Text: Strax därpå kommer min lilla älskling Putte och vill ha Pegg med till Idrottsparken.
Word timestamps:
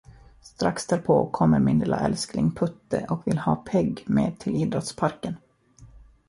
Strax 0.41 0.87
därpå 0.87 1.29
kommer 1.31 1.59
min 1.59 1.79
lilla 1.79 1.99
älskling 1.99 2.51
Putte 2.51 3.05
och 3.09 3.27
vill 3.27 3.37
ha 3.37 3.55
Pegg 3.55 4.03
med 4.07 4.39
till 4.39 4.55
Idrottsparken. 4.55 5.35